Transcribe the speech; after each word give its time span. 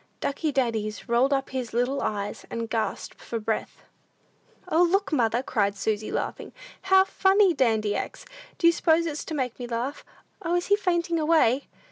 Ducky 0.19 0.51
Daddies 0.51 1.07
rolled 1.07 1.31
up 1.31 1.51
his 1.51 1.73
little 1.73 2.01
eyes, 2.01 2.43
and 2.49 2.67
gasped 2.71 3.21
for 3.21 3.39
breath. 3.39 3.83
"O, 4.67 4.81
look, 4.81 5.13
mother!" 5.13 5.43
cried 5.43 5.75
Susy, 5.77 6.11
laughing; 6.11 6.53
"how 6.81 7.03
funny 7.05 7.53
Dandy 7.53 7.95
acts! 7.95 8.25
Do 8.57 8.65
you 8.65 8.73
suppose 8.73 9.05
it's 9.05 9.23
to 9.25 9.35
make 9.35 9.59
me 9.59 9.67
laugh? 9.67 10.03
O, 10.41 10.55
is 10.55 10.69
he 10.69 10.75
fainting 10.75 11.19
away?" 11.19 11.67